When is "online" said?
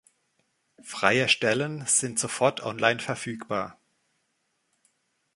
2.63-2.99